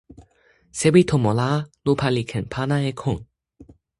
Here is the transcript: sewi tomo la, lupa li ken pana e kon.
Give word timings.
sewi 0.77 1.01
tomo 1.09 1.31
la, 1.39 1.49
lupa 1.85 2.07
li 2.15 2.23
ken 2.31 2.45
pana 2.53 2.77
e 2.89 2.91
kon. 3.01 3.17